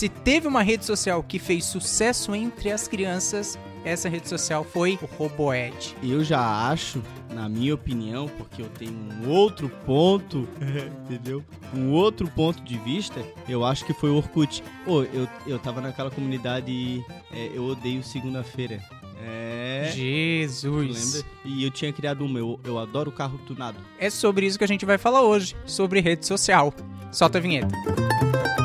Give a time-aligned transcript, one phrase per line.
[0.00, 4.98] Se teve uma rede social que fez sucesso entre as crianças, essa rede social foi
[5.02, 5.94] o Roboed.
[6.02, 7.02] Eu já acho,
[7.34, 10.48] na minha opinião, porque eu tenho um outro ponto,
[11.04, 11.44] entendeu?
[11.74, 14.64] Um outro ponto de vista, eu acho que foi o Orkut.
[14.86, 18.82] Pô, eu, eu tava naquela comunidade é, Eu Odeio Segunda-feira.
[19.22, 19.92] É.
[19.94, 21.14] Jesus.
[21.14, 21.30] Lembra?
[21.44, 23.76] E eu tinha criado uma, eu, eu adoro carro tunado.
[23.98, 26.72] É sobre isso que a gente vai falar hoje, sobre rede social.
[27.12, 27.74] Solta a vinheta.
[27.86, 28.59] Eu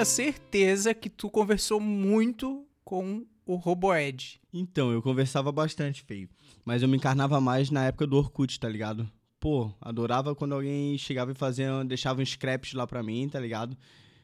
[0.00, 4.40] tenho a certeza que tu conversou muito com o Roboed.
[4.52, 6.28] Então, eu conversava bastante, feio.
[6.64, 9.10] Mas eu me encarnava mais na época do Orkut, tá ligado?
[9.38, 13.76] Pô, adorava quando alguém chegava e fazia, deixava uns scraps lá pra mim, tá ligado?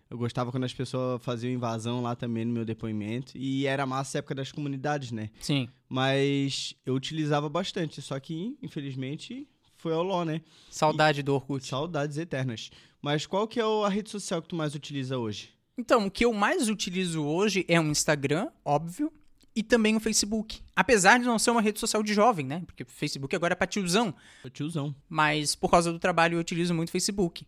[0.08, 3.36] Eu gostava quando as pessoas faziam invasão lá também no meu depoimento.
[3.36, 5.30] E era massa a época das comunidades, né?
[5.40, 5.68] Sim.
[5.88, 10.42] Mas eu utilizava bastante, só que, infelizmente, foi ao LOL, né?
[10.70, 11.66] Saudade do Orkut.
[11.66, 12.70] Saudades eternas.
[13.02, 15.55] Mas qual que é a rede social que tu mais utiliza hoje?
[15.78, 19.12] Então, o que eu mais utilizo hoje é o Instagram, óbvio,
[19.55, 20.60] e também o Facebook.
[20.74, 22.62] Apesar de não ser uma rede social de jovem, né?
[22.66, 24.14] Porque o Facebook agora é pra tiozão.
[24.44, 24.94] O tiozão.
[25.08, 27.46] Mas por causa do trabalho eu utilizo muito o Facebook.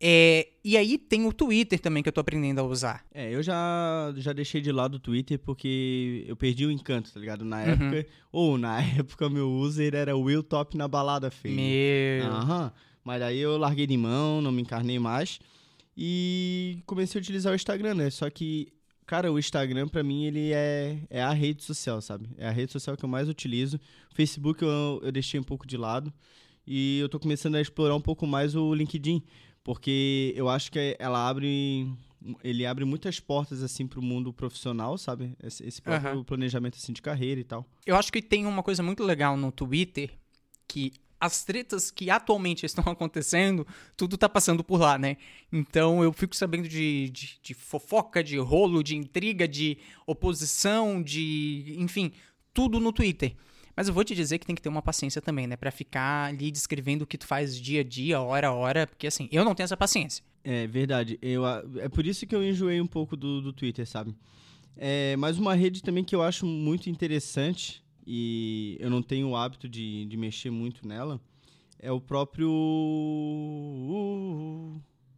[0.00, 3.04] É, e aí tem o Twitter também que eu tô aprendendo a usar.
[3.12, 7.18] É, eu já, já deixei de lado o Twitter porque eu perdi o encanto, tá
[7.18, 7.44] ligado?
[7.44, 12.22] Na época, ou na época meu user era Will Top na balada feia.
[12.22, 12.32] Meu.
[12.32, 12.72] Aham.
[13.02, 15.40] Mas aí eu larguei de mão, não me encarnei mais
[16.00, 18.08] e comecei a utilizar o Instagram, né?
[18.08, 18.68] Só que,
[19.04, 22.28] cara, o Instagram pra mim ele é, é a rede social, sabe?
[22.38, 23.80] É a rede social que eu mais utilizo.
[24.12, 26.14] O Facebook eu, eu deixei um pouco de lado
[26.64, 29.24] e eu tô começando a explorar um pouco mais o LinkedIn,
[29.64, 31.92] porque eu acho que ela abre
[32.44, 35.36] ele abre muitas portas assim pro mundo profissional, sabe?
[35.42, 36.24] Esse, próprio Aham.
[36.24, 37.66] planejamento assim de carreira e tal.
[37.84, 40.12] Eu acho que tem uma coisa muito legal no Twitter
[40.68, 43.66] que as tretas que atualmente estão acontecendo,
[43.96, 45.16] tudo tá passando por lá, né?
[45.52, 51.74] Então eu fico sabendo de, de, de fofoca, de rolo, de intriga, de oposição, de.
[51.78, 52.12] enfim,
[52.52, 53.34] tudo no Twitter.
[53.76, 55.56] Mas eu vou te dizer que tem que ter uma paciência também, né?
[55.56, 59.06] Pra ficar ali descrevendo o que tu faz dia a dia, hora a hora, porque
[59.06, 60.24] assim, eu não tenho essa paciência.
[60.42, 61.16] É verdade.
[61.22, 61.46] Eu,
[61.78, 64.16] é por isso que eu enjoei um pouco do, do Twitter, sabe?
[64.76, 69.36] É, mas uma rede também que eu acho muito interessante e eu não tenho o
[69.36, 71.20] hábito de, de mexer muito nela
[71.78, 72.50] é o próprio.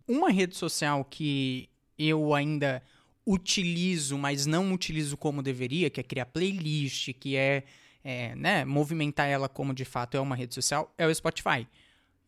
[0.07, 1.69] Uma rede social que
[1.99, 2.83] eu ainda
[3.27, 7.65] utilizo, mas não utilizo como deveria, que é criar playlist, que é,
[8.03, 11.67] é, né, movimentar ela como de fato é uma rede social, é o Spotify.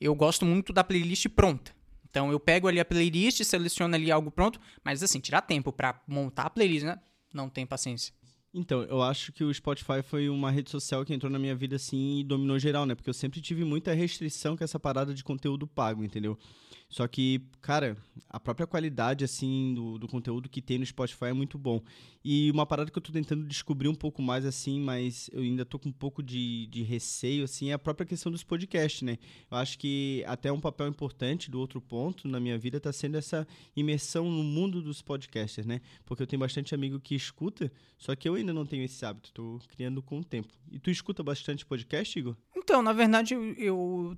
[0.00, 1.72] Eu gosto muito da playlist pronta.
[2.08, 6.00] Então eu pego ali a playlist, seleciono ali algo pronto, mas assim, tirar tempo pra
[6.06, 7.00] montar a playlist, né?
[7.32, 8.12] Não tem paciência.
[8.54, 11.76] Então, eu acho que o Spotify foi uma rede social que entrou na minha vida
[11.76, 12.94] assim e dominou geral, né?
[12.94, 16.38] Porque eu sempre tive muita restrição com essa parada de conteúdo pago, entendeu?
[16.92, 17.96] Só que, cara,
[18.28, 21.80] a própria qualidade, assim, do, do conteúdo que tem no Spotify é muito bom.
[22.22, 25.64] E uma parada que eu tô tentando descobrir um pouco mais, assim, mas eu ainda
[25.64, 29.16] tô com um pouco de, de receio, assim, é a própria questão dos podcasts, né?
[29.50, 33.16] Eu acho que até um papel importante do outro ponto na minha vida tá sendo
[33.16, 35.80] essa imersão no mundo dos podcasters, né?
[36.04, 39.32] Porque eu tenho bastante amigo que escuta, só que eu ainda não tenho esse hábito,
[39.32, 40.52] tô criando com o tempo.
[40.70, 42.36] E tu escuta bastante podcast, Igor?
[42.54, 44.14] Então, na verdade, eu,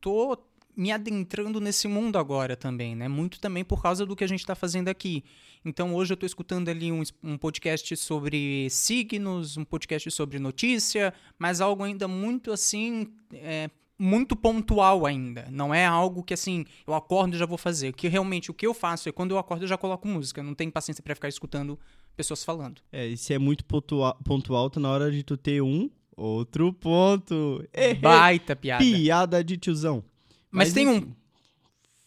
[0.00, 0.36] tô
[0.76, 3.08] me adentrando nesse mundo agora também, né?
[3.08, 5.24] Muito também por causa do que a gente está fazendo aqui.
[5.64, 11.12] Então, hoje eu tô escutando ali um, um podcast sobre signos, um podcast sobre notícia,
[11.38, 13.08] mas algo ainda muito assim.
[13.32, 15.48] é, muito pontual ainda.
[15.50, 17.94] Não é algo que assim, eu acordo e já vou fazer.
[17.94, 20.40] Que realmente o que eu faço é quando eu acordo eu já coloco música.
[20.40, 21.78] Eu não tenho paciência para ficar escutando
[22.14, 22.82] pessoas falando.
[22.92, 26.72] É, e se é muito pontua- pontual, tá na hora de tu ter um outro
[26.74, 27.64] ponto.
[28.00, 28.84] Baita piada.
[28.84, 30.04] Piada de tiozão.
[30.50, 31.16] Mas tem um- enfim.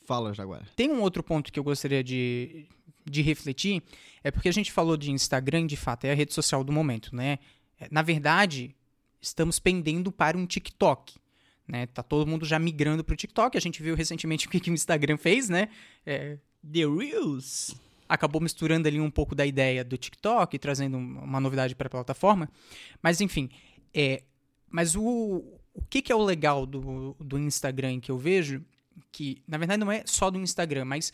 [0.05, 0.67] Fala, Jaguar.
[0.75, 2.65] Tem um outro ponto que eu gostaria de,
[3.05, 3.83] de refletir,
[4.23, 7.15] é porque a gente falou de Instagram, de fato, é a rede social do momento,
[7.15, 7.37] né?
[7.79, 8.75] É, Na verdade,
[9.21, 11.15] estamos pendendo para um TikTok.
[11.67, 11.85] Né?
[11.85, 13.55] Tá todo mundo já migrando para o TikTok.
[13.55, 15.69] A gente viu recentemente o que, que o Instagram fez, né?
[16.03, 17.75] É, The Reels.
[18.07, 21.91] acabou misturando ali um pouco da ideia do TikTok, trazendo um- uma novidade para a
[21.91, 22.49] plataforma.
[23.03, 23.47] Mas enfim,
[23.93, 24.23] é,
[24.67, 28.63] mas o, o que, que é o legal do, do Instagram que eu vejo,
[29.11, 31.13] que na verdade não é só do Instagram, mas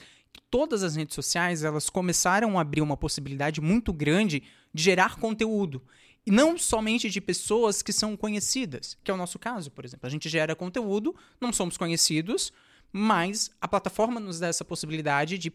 [0.49, 4.41] todas as redes sociais elas começaram a abrir uma possibilidade muito grande
[4.73, 5.81] de gerar conteúdo.
[6.25, 10.07] E não somente de pessoas que são conhecidas, que é o nosso caso, por exemplo.
[10.07, 12.51] A gente gera conteúdo, não somos conhecidos,
[12.91, 15.53] mas a plataforma nos dá essa possibilidade de,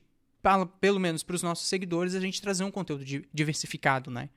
[0.81, 4.31] pelo menos para os nossos seguidores, a gente trazer um conteúdo di- diversificado, né?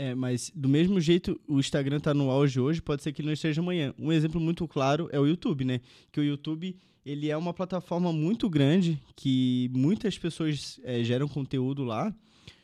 [0.00, 3.26] É, mas do mesmo jeito o Instagram tá no auge hoje, pode ser que ele
[3.26, 3.92] não esteja amanhã.
[3.98, 5.82] Um exemplo muito claro é o YouTube, né?
[6.10, 6.74] Que o YouTube
[7.04, 12.14] ele é uma plataforma muito grande que muitas pessoas é, geram conteúdo lá.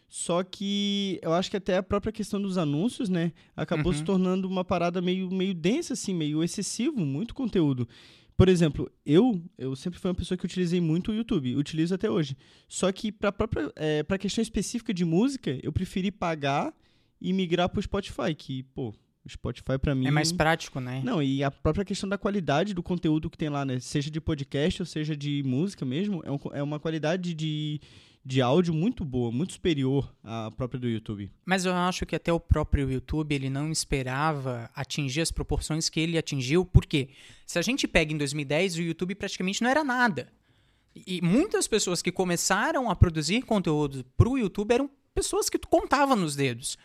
[0.09, 3.99] Só que eu acho que até a própria questão dos anúncios, né, acabou uhum.
[3.99, 7.87] se tornando uma parada meio, meio densa, assim, meio excessivo, muito conteúdo.
[8.35, 12.11] Por exemplo, eu eu sempre fui uma pessoa que utilizei muito o YouTube, utilizo até
[12.11, 12.35] hoje.
[12.67, 16.73] Só que para própria é, para questão específica de música, eu preferi pagar
[17.21, 21.03] e migrar para o Spotify, que pô, o Spotify para mim é mais prático, né?
[21.05, 23.81] Não, e a própria questão da qualidade do conteúdo que tem lá, né?
[23.81, 27.81] Seja de podcast ou seja de música mesmo, é, um, é uma qualidade de
[28.27, 31.31] de áudio muito boa, muito superior à própria do YouTube.
[31.45, 36.01] Mas eu acho que até o próprio YouTube ele não esperava atingir as proporções que
[36.01, 37.11] ele atingiu, porque
[37.47, 40.27] se a gente pega em 2010, o YouTube praticamente não era nada.
[41.07, 45.69] E muitas pessoas que começaram a produzir conteúdo para o YouTube eram pessoas que tu
[45.69, 46.77] contava nos dedos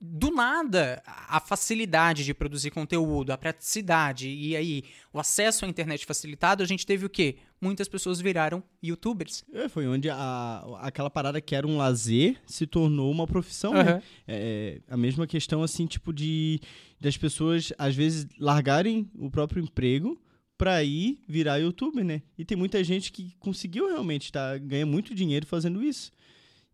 [0.00, 6.06] do nada, a facilidade de produzir conteúdo, a praticidade e aí o acesso à internet
[6.06, 7.36] facilitado, a gente teve o quê?
[7.60, 9.44] Muitas pessoas viraram youtubers.
[9.52, 13.82] É, foi onde a, aquela parada que era um lazer se tornou uma profissão, uhum.
[13.82, 14.02] né?
[14.28, 16.60] É, a mesma questão, assim, tipo de
[17.00, 20.20] das pessoas, às vezes, largarem o próprio emprego
[20.56, 22.22] para ir virar youtuber, né?
[22.36, 24.58] E tem muita gente que conseguiu realmente, tá?
[24.58, 26.10] Ganha muito dinheiro fazendo isso.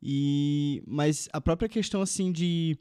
[0.03, 0.83] E...
[0.87, 2.79] Mas a própria questão, assim, de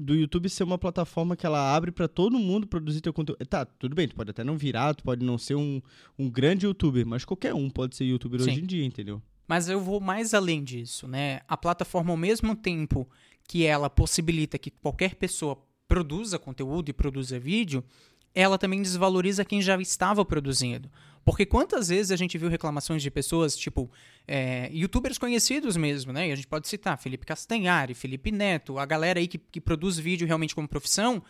[0.00, 3.44] do YouTube ser uma plataforma que ela abre para todo mundo produzir teu conteúdo.
[3.46, 5.80] Tá, tudo bem, tu pode até não virar, tu pode não ser um,
[6.18, 8.50] um grande youtuber, mas qualquer um pode ser youtuber Sim.
[8.50, 9.22] hoje em dia, entendeu?
[9.46, 11.40] Mas eu vou mais além disso, né?
[11.48, 13.08] A plataforma, ao mesmo tempo
[13.48, 17.82] que ela possibilita que qualquer pessoa produza conteúdo e produza vídeo,
[18.34, 20.90] ela também desvaloriza quem já estava produzindo.
[21.24, 23.90] Porque quantas vezes a gente viu reclamações de pessoas, tipo,
[24.26, 26.28] é, youtubers conhecidos mesmo, né?
[26.28, 29.98] E a gente pode citar Felipe Castanhari, Felipe Neto, a galera aí que, que produz
[29.98, 31.22] vídeo realmente como profissão,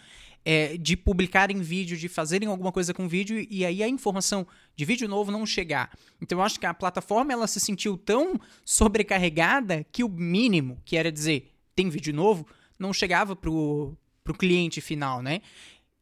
[0.45, 4.47] é, de publicarem vídeo, de fazerem alguma coisa com vídeo e aí a informação
[4.77, 5.91] de vídeo novo não chegar.
[6.21, 10.97] Então eu acho que a plataforma ela se sentiu tão sobrecarregada que o mínimo, que
[10.97, 12.47] era dizer tem vídeo novo,
[12.79, 15.41] não chegava pro, pro cliente final, né?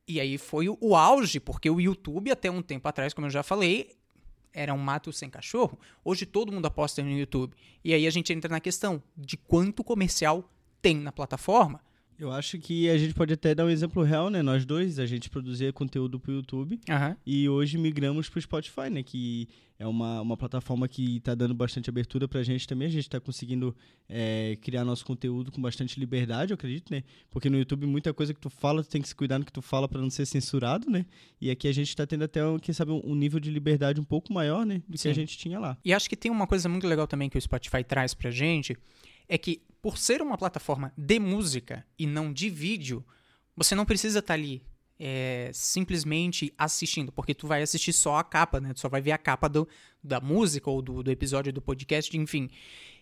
[0.09, 3.43] E aí foi o, auge, porque o YouTube, até um tempo atrás, como eu já
[3.43, 3.95] falei,
[4.55, 5.79] era um mato sem cachorro.
[6.03, 7.55] Hoje todo mundo aposta no YouTube.
[7.85, 10.51] E aí a gente entra na questão de quanto comercial
[10.81, 11.81] tem na plataforma.
[12.19, 14.43] Eu acho que a gente pode até dar um exemplo real, né?
[14.43, 17.17] Nós dois, a gente produzia conteúdo pro YouTube uhum.
[17.25, 19.05] e hoje migramos pro Spotify, né?
[19.05, 19.49] Que
[19.79, 22.89] é uma, uma plataforma que está dando bastante abertura pra gente também.
[22.89, 23.75] A gente está conseguindo
[24.09, 27.05] é, criar nosso conteúdo com bastante liberdade, eu acredito, né?
[27.31, 29.53] Porque no YouTube muita coisa que tu fala, tu tem que se cuidar no que
[29.53, 31.07] tu fala para não ser censurado, né?
[31.41, 34.33] E aqui a gente está tendo até, quem sabe, um nível de liberdade um pouco
[34.33, 34.83] maior, né?
[34.89, 35.03] Do Sim.
[35.03, 35.79] que a gente tinha lá.
[35.85, 38.77] E acho que tem uma coisa muito legal também que o Spotify traz pra gente,
[39.29, 43.05] é que por ser uma plataforma de música e não de vídeo,
[43.57, 44.63] você não precisa estar tá ali
[44.99, 48.75] é, simplesmente assistindo, porque tu vai assistir só a capa, né?
[48.75, 49.69] Tu só vai ver a capa do,
[50.03, 52.51] da música ou do, do episódio do podcast, enfim.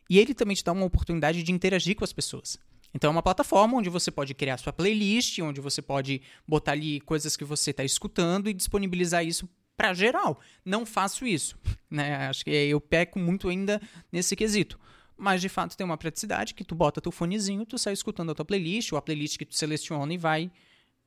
[0.09, 2.59] E ele também te dá uma oportunidade de interagir com as pessoas.
[2.95, 7.01] Então é uma plataforma onde você pode criar sua playlist, onde você pode botar ali
[7.01, 10.41] coisas que você está escutando e disponibilizar isso para geral.
[10.65, 11.59] Não faço isso,
[11.91, 12.27] né?
[12.29, 13.81] Acho que eu peco muito ainda
[14.11, 14.79] nesse quesito.
[15.17, 18.35] Mas de fato tem uma praticidade que tu bota teu fonezinho, tu sai escutando a
[18.35, 20.51] tua playlist, ou a playlist que tu seleciona e vai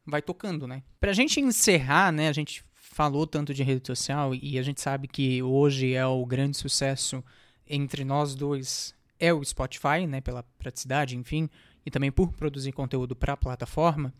[0.05, 0.81] vai tocando, né?
[0.99, 5.07] Pra gente encerrar, né, a gente falou tanto de rede social e a gente sabe
[5.07, 7.23] que hoje é o grande sucesso
[7.67, 11.49] entre nós dois é o Spotify, né, pela praticidade, enfim,
[11.85, 14.13] e também por produzir conteúdo para a plataforma.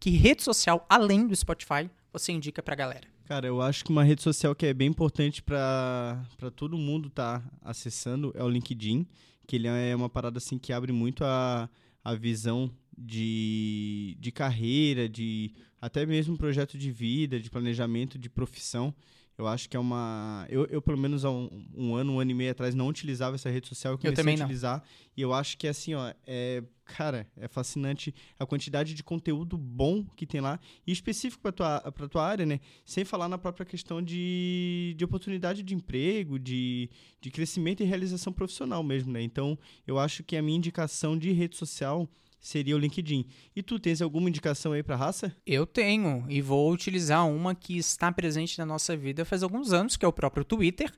[0.00, 3.06] Que rede social além do Spotify você indica pra galera?
[3.28, 6.24] Cara, eu acho que uma rede social que é bem importante para
[6.56, 9.06] todo mundo estar tá acessando é o LinkedIn,
[9.46, 11.68] que ele é uma parada assim que abre muito a,
[12.02, 18.94] a visão de, de carreira, de até mesmo projeto de vida, de planejamento de profissão.
[19.38, 20.44] Eu acho que é uma.
[20.50, 23.36] Eu, eu pelo menos há um, um, ano, um ano e meio atrás, não utilizava
[23.36, 23.94] essa rede social.
[23.94, 24.78] Eu comecei eu também a utilizar.
[24.78, 24.84] Não.
[25.16, 26.62] E eu acho que, assim, ó, é.
[26.84, 30.58] Cara, é fascinante a quantidade de conteúdo bom que tem lá.
[30.86, 32.60] E específico para tua, pra tua área, né?
[32.82, 36.88] Sem falar na própria questão de, de oportunidade de emprego, de,
[37.20, 39.20] de crescimento e realização profissional mesmo, né?
[39.20, 42.08] Então, eu acho que a minha indicação de rede social
[42.40, 43.26] seria o LinkedIn.
[43.54, 45.34] E tu tens alguma indicação aí para raça?
[45.46, 49.96] Eu tenho e vou utilizar uma que está presente na nossa vida faz alguns anos,
[49.96, 50.92] que é o próprio Twitter.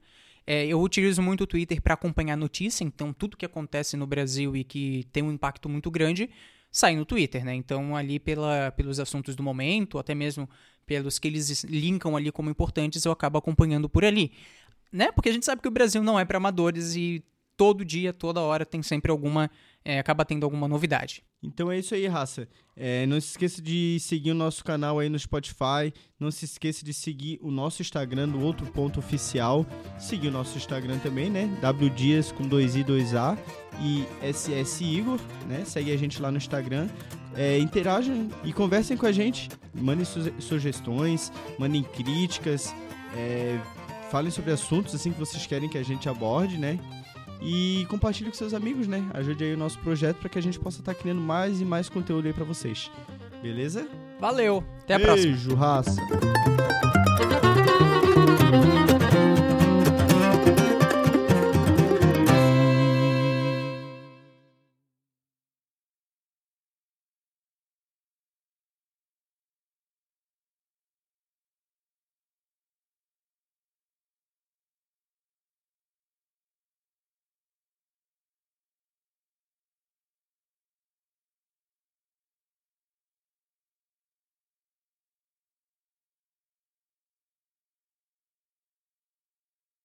[0.46, 4.56] É, eu utilizo muito o Twitter para acompanhar notícia, então tudo que acontece no Brasil
[4.56, 6.30] e que tem um impacto muito grande
[6.70, 7.54] sai no Twitter, né?
[7.54, 10.48] Então ali pela, pelos assuntos do momento, até mesmo
[10.86, 14.32] pelos que eles linkam ali como importantes, eu acabo acompanhando por ali.
[14.92, 15.12] Né?
[15.12, 17.24] Porque a gente sabe que o Brasil não é para amadores e
[17.56, 19.50] todo dia, toda hora tem sempre alguma
[19.84, 21.22] é, acaba tendo alguma novidade.
[21.42, 22.46] Então é isso aí, raça.
[22.76, 25.92] É, não se esqueça de seguir o nosso canal aí no Spotify.
[26.18, 29.66] Não se esqueça de seguir o nosso Instagram do Outro Ponto Oficial.
[29.98, 31.48] Seguir o nosso Instagram também, né?
[31.78, 33.38] wdias com 2i, 2a
[33.80, 35.18] e SS Igor,
[35.48, 35.64] né?
[35.64, 36.88] Segue a gente lá no Instagram.
[37.34, 39.48] É, interajam e conversem com a gente.
[39.74, 42.74] Mandem su sugestões, mandem críticas.
[43.16, 43.58] É,
[44.10, 46.78] falem sobre assuntos assim que vocês querem que a gente aborde, né?
[47.40, 49.08] E compartilhe com seus amigos, né?
[49.14, 51.64] Ajude aí o nosso projeto para que a gente possa estar tá criando mais e
[51.64, 52.90] mais conteúdo aí para vocês.
[53.42, 53.88] Beleza?
[54.18, 55.32] Valeu, até a Beijo, próxima.
[55.32, 56.99] Beijo, raça.